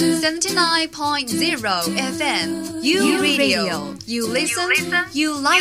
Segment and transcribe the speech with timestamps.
[0.00, 1.28] 79.0
[2.16, 3.94] FM U Radio.
[4.06, 4.70] You listen.
[5.12, 5.60] You like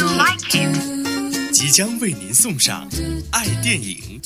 [0.55, 1.51] it.
[1.51, 2.87] 即将为您送上
[3.33, 4.21] 爱电影。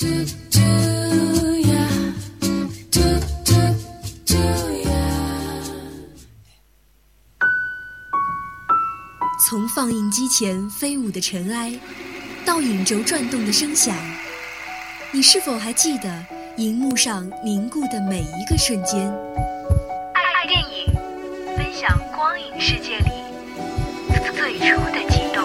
[9.49, 11.73] 从放映机前飞舞的尘埃
[12.45, 13.95] 到影轴转动的声响
[15.11, 16.25] 你是否还记得
[16.57, 19.11] 荧幕上凝固的每一个瞬间？
[22.65, 23.11] 世界里
[24.37, 25.43] 最初的激动。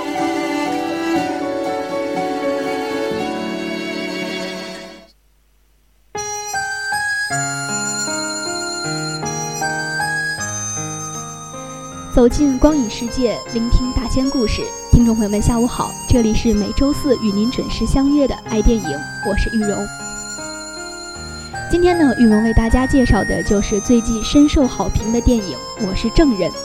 [12.15, 14.63] 走进光影世界，聆听大千故事。
[14.93, 18.97] 听众朋友们，下午好，这里是每周四与您准时相约的爱电影，
[19.29, 19.85] 我是玉荣。
[21.69, 26.49] 今天呢，玉荣为大家介绍的就是最近深受好评的电影《我是证人》。《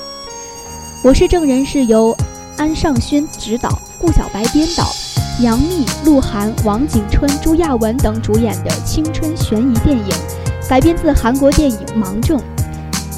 [1.04, 2.16] 我是证人》是由
[2.56, 4.90] 安尚勋执导，顾小白编导，
[5.42, 10.16] 杨幂、鹿晗、王景春、朱亚文等主演的青春悬疑电影，
[10.70, 12.40] 改编自韩国电影《盲证》。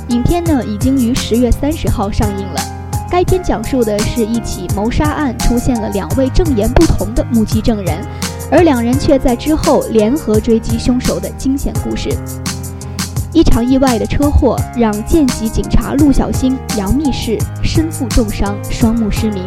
[0.10, 2.62] 影片呢已经于十月三十号上映了。
[3.08, 8.04] 该片讲述的是一起谋杀案出现了两位证言不同的目击证人，
[8.50, 12.10] 而两人却在之后联合追击凶手的惊险故事。
[13.36, 19.46] 一场意外的车祸让见习警察陆小星杨幂氏身负重伤，双目失明。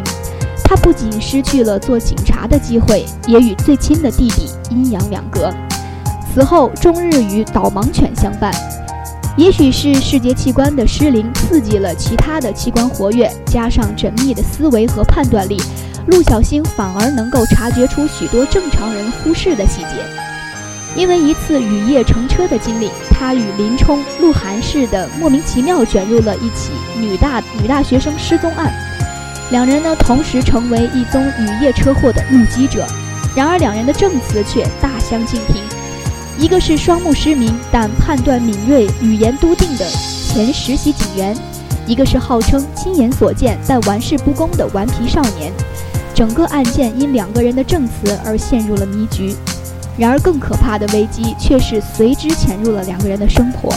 [0.63, 5.51] 她不仅失去了做警察的机会，也与最亲的弟弟阴阳两隔。
[6.31, 8.53] 此后终日与导盲犬相伴。
[9.35, 15.59] 也许是视觉器官的失灵刺激了其他的器官活跃，加上缜密的思维和判断力，
[16.11, 19.95] 陆小星反而能够察觉出许多正常人忽视的细节。
[20.95, 28.73] 因为一次雨夜乘车的经历，他与林冲、鹿晗似的莫名其妙卷入了一起女大女大学生失踪案，
[29.51, 32.87] 两人呢同时成为一宗雨夜车祸的目击者。
[33.35, 35.61] 然而两人的证词却大相径庭。
[36.37, 41.35] 一个是双目失明但判断敏锐、语言笃定的前实习警员，
[41.85, 45.51] 一个是号称亲眼所见但玩世不恭的顽皮少年。
[46.15, 49.35] 整个案件因两个人的证词而陷入了迷局。
[49.99, 53.69] 然而更可怕的危机却是随之潜入了两个人的生活。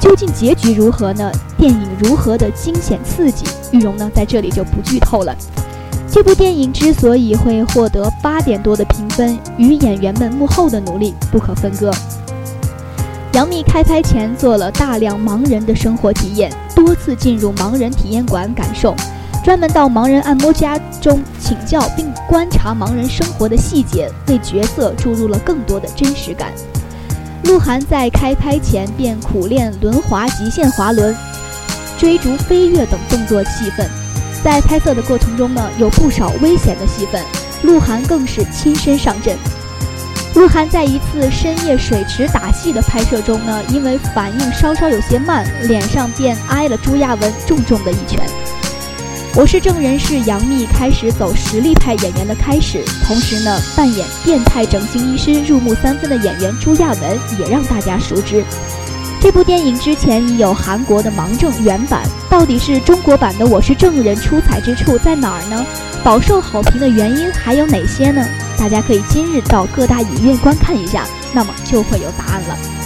[0.00, 1.30] 究竟结局如何呢？
[1.58, 3.44] 电影如何的惊险刺激？
[3.72, 5.36] 玉荣呢在这里就不剧透了。
[6.08, 11.90] 这部电影之所以会获得八点多的评分，与演员们幕后的努力不可分割。
[13.32, 18.94] 杨幂开拍前做了大量盲人的生活体验，多次进入盲人体验馆感受，
[19.42, 26.52] 专门到盲人按摩家中请教并观察盲人生活的细节，为角色注入了更多的真实感。
[27.44, 31.16] 鹿晗在开拍前便苦练轮滑、极限滑轮、
[31.98, 33.88] 追逐、飞跃等动作戏份。
[34.44, 37.22] 在拍摄的过程中呢，有不少危险的戏份，
[37.62, 39.36] 鹿晗更是亲身上阵。
[40.34, 48.20] 鹿晗在一次深夜水池打戏的拍摄中呢，因为反应稍稍有些慢，脸上便挨了朱亚文重重的一拳。
[49.36, 58.44] 我是证人是杨幂开始走实力派演员的开始，同时呢，扮演变态整形医师入木三分的演员朱亚文也让大家熟知。
[59.20, 65.64] 这部电影之前已有韩国的《盲证》原版，到底是中国版的《我是证人》出彩之处在哪儿呢？
[66.02, 68.26] 饱受好评的原因还有哪些呢？
[68.58, 72.79] 大家可以今日到各大影院观看一下，那么就会有答案了。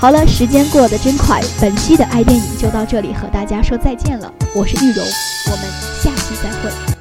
[0.00, 4.32] 好了，时间过得真快，本期的爱电影就到这里，和大家说再见了。
[4.54, 5.04] 我是玉荣，
[5.50, 5.64] 我们
[6.00, 6.97] 下期再会。